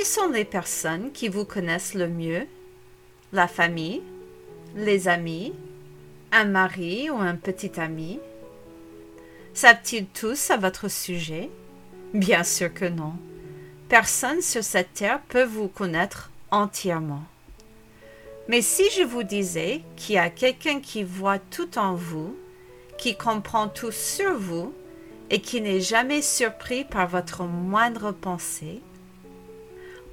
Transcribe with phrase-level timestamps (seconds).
[0.00, 2.46] Qui sont les personnes qui vous connaissent le mieux?
[3.34, 4.00] La famille?
[4.74, 5.52] Les amis?
[6.32, 8.18] Un mari ou un petit ami?
[9.52, 11.50] Savent-ils tous à votre sujet?
[12.14, 13.12] Bien sûr que non.
[13.90, 17.24] Personne sur cette terre peut vous connaître entièrement.
[18.48, 22.34] Mais si je vous disais qu'il y a quelqu'un qui voit tout en vous,
[22.96, 24.72] qui comprend tout sur vous
[25.28, 28.80] et qui n'est jamais surpris par votre moindre pensée,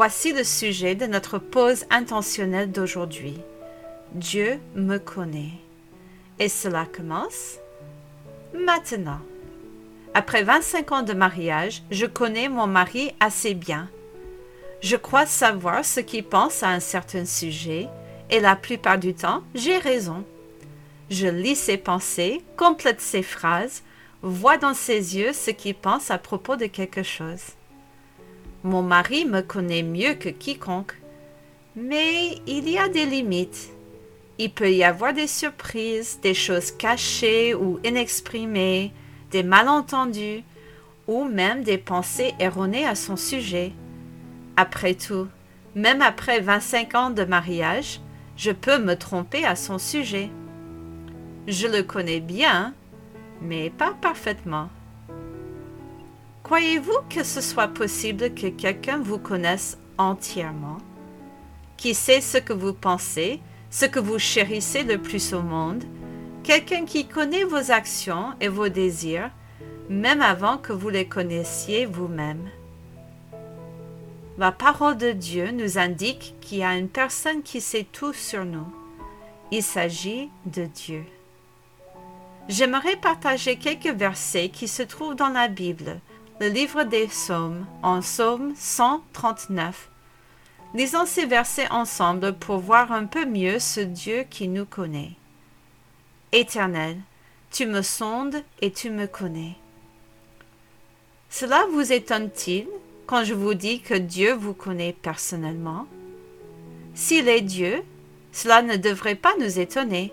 [0.00, 3.36] voici le sujet de notre pause intentionnelle d'aujourd'hui.
[4.12, 5.52] Dieu me connaît.
[6.38, 7.58] Et cela commence
[8.54, 9.20] maintenant.
[10.14, 13.90] Après 25 ans de mariage, je connais mon mari assez bien.
[14.80, 17.86] Je crois savoir ce qu'il pense à un certain sujet
[18.30, 20.24] et la plupart du temps, j'ai raison.
[21.10, 23.82] Je lis ses pensées, complète ses phrases,
[24.22, 27.52] vois dans ses yeux ce qu'il pense à propos de quelque chose.
[28.62, 30.94] Mon mari me connaît mieux que quiconque,
[31.74, 33.70] mais il y a des limites.
[34.38, 38.92] Il peut y avoir des surprises, des choses cachées ou inexprimées,
[39.30, 40.44] des malentendus,
[41.06, 43.72] ou même des pensées erronées à son sujet.
[44.56, 45.28] Après tout,
[45.74, 48.00] même après 25 ans de mariage,
[48.36, 50.28] je peux me tromper à son sujet.
[51.46, 52.74] Je le connais bien,
[53.40, 54.68] mais pas parfaitement.
[56.50, 60.78] Croyez-vous que ce soit possible que quelqu'un vous connaisse entièrement,
[61.76, 63.38] qui sait ce que vous pensez,
[63.70, 65.84] ce que vous chérissez le plus au monde,
[66.42, 69.30] quelqu'un qui connaît vos actions et vos désirs,
[69.88, 72.50] même avant que vous les connaissiez vous-même
[74.38, 78.46] la parole de Dieu nous indique qu'il y a une personne qui sait tout sur
[78.46, 78.66] nous.
[79.50, 81.04] Il s'agit de Dieu.
[82.48, 86.00] J'aimerais partager quelques versets qui se trouvent dans la Bible,
[86.40, 89.90] le livre des psaumes, en psaume 139.
[90.72, 95.12] Lisons ces versets ensemble pour voir un peu mieux ce Dieu qui nous connaît.
[96.32, 96.96] Éternel,
[97.50, 99.54] tu me sondes et tu me connais.
[101.28, 102.68] Cela vous étonne-t-il
[103.06, 105.86] quand je vous dis que Dieu vous connaît personnellement?
[106.94, 107.82] S'il est Dieu,
[108.32, 110.10] cela ne devrait pas nous étonner,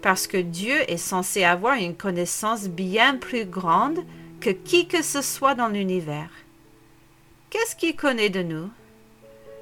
[0.00, 3.98] parce que Dieu est censé avoir une connaissance bien plus grande
[4.40, 6.30] que qui que ce soit dans l'univers.
[7.50, 8.70] Qu'est-ce qu'il connaît de nous?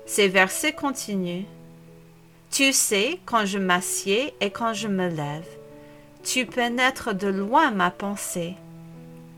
[0.06, 1.44] Ces versets continuent.
[2.50, 5.46] Tu sais quand je m'assieds et quand je me lève.
[6.22, 8.54] Tu pénètres de loin ma pensée.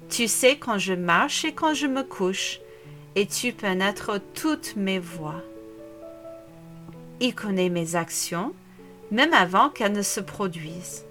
[0.09, 2.61] Tu sais quand je marche et quand je me couche
[3.15, 5.43] et tu pénètres toutes mes voies.
[7.21, 8.55] Il connaît mes actions,
[9.11, 11.05] même avant qu'elles ne se produisent.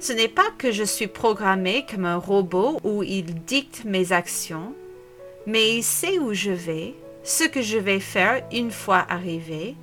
[0.00, 4.74] Ce n'est pas que je suis programmé comme un robot où il dicte mes actions,
[5.46, 9.76] mais il sait où je vais, ce que je vais faire une fois arrivé,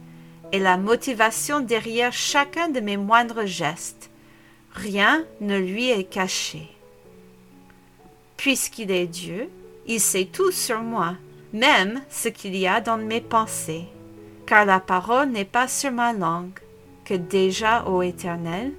[0.51, 4.09] et la motivation derrière chacun de mes moindres gestes.
[4.73, 6.69] Rien ne lui est caché.
[8.37, 9.49] Puisqu'il est Dieu,
[9.87, 11.15] il sait tout sur moi,
[11.53, 13.85] même ce qu'il y a dans mes pensées,
[14.45, 16.59] car la parole n'est pas sur ma langue,
[17.05, 18.71] que déjà, ô Éternel,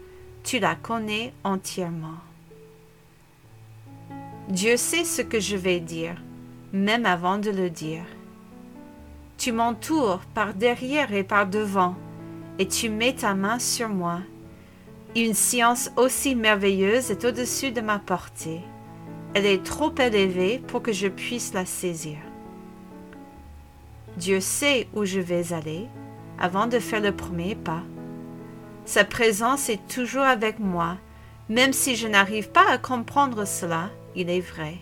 [0.45, 2.19] tu la connais entièrement.
[4.49, 6.17] Dieu sait ce que je vais dire,
[6.73, 8.05] même avant de le dire.
[9.39, 11.95] Tu m'entoures par derrière et par devant,
[12.59, 14.21] et tu mets ta main sur moi.
[15.15, 18.61] Une science aussi merveilleuse est au-dessus de ma portée.
[19.35, 22.19] Elle est trop élevée pour que je puisse la saisir.
[24.17, 25.87] Dieu sait où je vais aller
[26.39, 27.83] avant de faire le premier pas.
[28.93, 30.99] Sa présence est toujours avec moi,
[31.49, 34.75] même si je n'arrive pas à comprendre cela, il est vrai.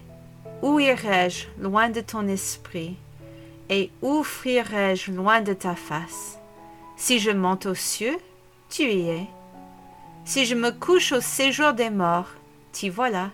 [0.62, 2.96] Où irai-je loin de ton esprit?
[3.68, 6.40] Et où fuirai-je loin de ta face?
[6.96, 8.18] Si je monte aux cieux,
[8.68, 9.28] tu y es.
[10.24, 12.32] Si je me couche au séjour des morts,
[12.72, 13.30] t'y voilà.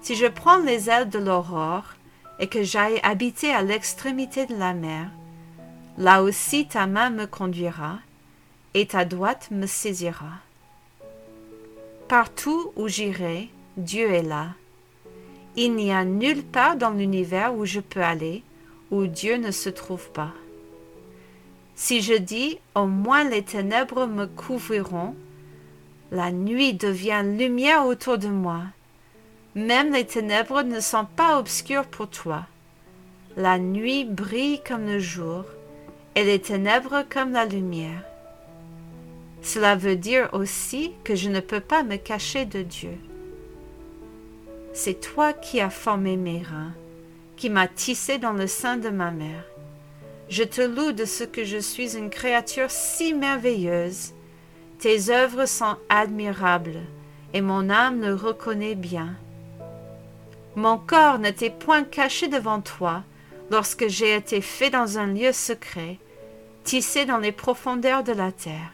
[0.00, 1.84] Si je prends les ailes de l'aurore,
[2.38, 5.08] et que j'aille habiter à l'extrémité de la mer.
[5.98, 7.98] Là aussi ta main me conduira,
[8.74, 10.40] et ta droite me saisira.
[12.08, 14.48] Partout où j'irai, Dieu est là.
[15.56, 18.42] Il n'y a nulle part dans l'univers où je peux aller,
[18.90, 20.32] où Dieu ne se trouve pas.
[21.74, 25.14] Si je dis au moins les ténèbres me couvriront,
[26.10, 28.62] la nuit devient lumière autour de moi,
[29.54, 32.46] même les ténèbres ne sont pas obscures pour toi.
[33.36, 35.44] La nuit brille comme le jour,
[36.14, 38.04] et les ténèbres comme la lumière.
[39.42, 42.96] Cela veut dire aussi que je ne peux pas me cacher de Dieu.
[44.72, 46.72] C'est toi qui as formé mes reins,
[47.36, 49.44] qui m'as tissé dans le sein de ma mère.
[50.28, 54.12] Je te loue de ce que je suis une créature si merveilleuse.
[54.78, 56.80] Tes œuvres sont admirables,
[57.34, 59.14] et mon âme le reconnaît bien.
[60.54, 63.02] Mon corps n'était point caché devant toi
[63.50, 65.98] lorsque j'ai été fait dans un lieu secret,
[66.64, 68.72] tissé dans les profondeurs de la terre.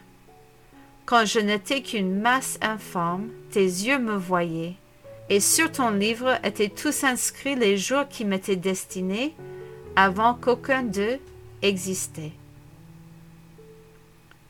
[1.08, 4.74] Quand je n'étais qu'une masse informe, tes yeux me voyaient,
[5.30, 9.34] et sur ton livre étaient tous inscrits les jours qui m'étaient destinés
[9.96, 11.18] avant qu'aucun d'eux
[11.62, 12.32] existait.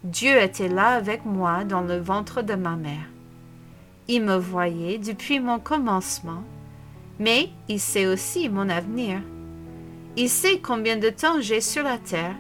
[0.02, 3.06] Dieu était là avec moi dans le ventre de ma mère.
[4.08, 6.43] Il me voyait depuis mon commencement,
[7.20, 9.20] mais il sait aussi mon avenir.
[10.16, 12.34] Il sait combien de temps j'ai sur la terre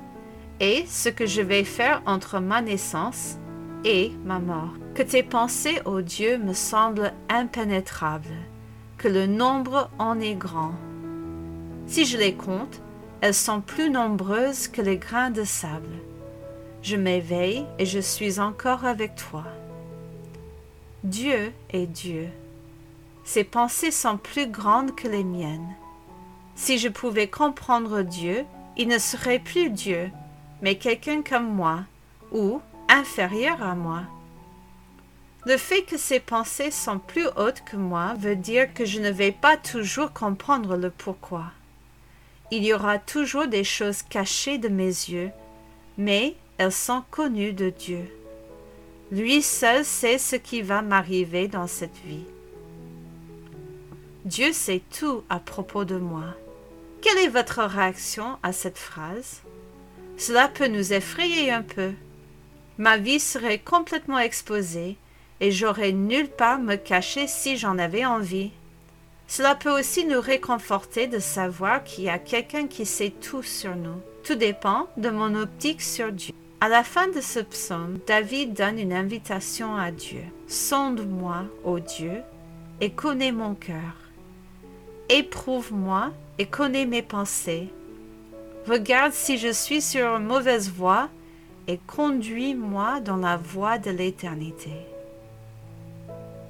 [0.58, 3.36] et ce que je vais faire entre ma naissance
[3.84, 4.74] et ma mort.
[4.94, 8.34] Que tes pensées, ô Dieu, me semblent impénétrables,
[8.96, 10.74] que le nombre en est grand.
[11.86, 12.80] Si je les compte,
[13.20, 15.98] elles sont plus nombreuses que les grains de sable.
[16.82, 19.44] Je m'éveille et je suis encore avec toi.
[21.04, 22.28] Dieu est Dieu.
[23.24, 25.76] Ses pensées sont plus grandes que les miennes.
[26.54, 28.44] Si je pouvais comprendre Dieu,
[28.76, 30.10] il ne serait plus Dieu,
[30.62, 31.80] mais quelqu'un comme moi,
[32.32, 32.60] ou
[32.98, 34.02] inférieur à moi.
[35.46, 39.10] Le fait que ses pensées sont plus hautes que moi veut dire que je ne
[39.10, 41.44] vais pas toujours comprendre le pourquoi.
[42.50, 45.30] Il y aura toujours des choses cachées de mes yeux,
[45.96, 48.04] mais elles sont connues de Dieu.
[49.12, 52.26] Lui seul sait ce qui va m'arriver dans cette vie.
[54.24, 56.34] Dieu sait tout à propos de moi.
[57.00, 59.42] Quelle est votre réaction à cette phrase?
[60.16, 61.92] Cela peut nous effrayer un peu.
[62.78, 64.96] Ma vie serait complètement exposée
[65.40, 68.52] et j'aurais nulle part me cacher si j'en avais envie.
[69.26, 73.76] Cela peut aussi nous réconforter de savoir qu'il y a quelqu'un qui sait tout sur
[73.76, 74.00] nous.
[74.24, 76.32] Tout dépend de mon optique sur Dieu.
[76.60, 80.22] À la fin de ce psaume, David donne une invitation à Dieu.
[80.46, 82.22] Sonde-moi, ô Dieu,
[82.80, 83.96] et connais mon cœur.
[85.08, 87.68] Éprouve-moi et connais mes pensées.
[88.66, 91.08] Regarde si je suis sur une mauvaise voie
[91.68, 94.72] et conduis-moi dans la voie de l'éternité.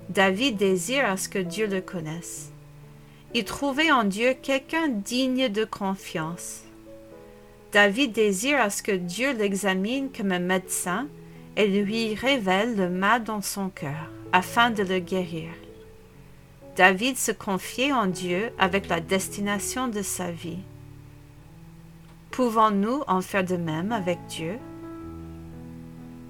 [0.08, 2.50] David désire à ce que Dieu le connaisse.
[3.34, 6.62] Il trouvait en Dieu quelqu'un digne de confiance.
[7.72, 11.08] David désire à ce que Dieu l'examine comme un médecin
[11.56, 15.50] et lui révèle le mal dans son cœur, afin de le guérir.
[16.76, 20.60] David se confiait en Dieu avec la destination de sa vie.
[22.30, 24.58] Pouvons-nous en faire de même avec Dieu?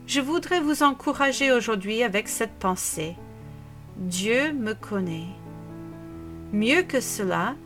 [0.09, 3.15] Je voudrais vous encourager aujourd'hui avec cette pensée.
[3.99, 5.29] Dieu me connaît.
[6.51, 7.57] Mieux que cela,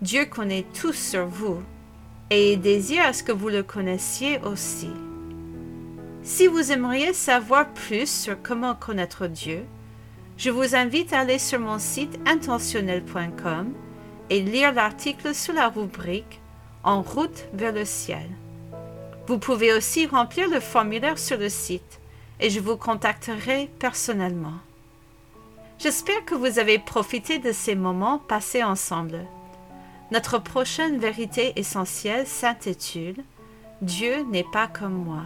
[0.00, 1.62] Dieu connaît tout sur vous
[2.30, 4.88] et il désire à ce que vous le connaissiez aussi.
[6.22, 9.66] Si vous aimeriez savoir plus sur comment connaître Dieu,
[10.38, 13.70] je vous invite à aller sur mon site intentionnel.com
[14.30, 16.40] et lire l'article sous la rubrique
[16.84, 18.30] En route vers le ciel.
[19.26, 22.00] Vous pouvez aussi remplir le formulaire sur le site
[22.40, 24.58] et je vous contacterai personnellement.
[25.78, 29.20] J'espère que vous avez profité de ces moments passés ensemble.
[30.10, 33.24] Notre prochaine vérité essentielle s'intitule
[33.80, 35.24] Dieu n'est pas comme moi.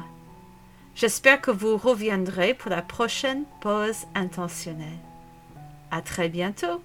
[0.95, 4.99] J'espère que vous reviendrez pour la prochaine pause intentionnelle.
[5.91, 6.81] À très bientôt!